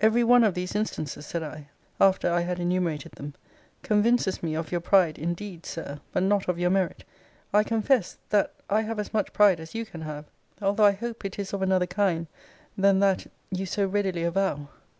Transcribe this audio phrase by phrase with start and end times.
[0.00, 1.66] Every one of these instances, said I,
[2.00, 3.34] (after I had enumerated them)
[3.82, 7.02] convinces me of your pride indeed, Sir, but not of your merit.
[7.52, 10.26] I confess, that I have as much pride as you can have,
[10.62, 12.28] although I hope it is of another kind
[12.78, 14.68] than that you so readily avow.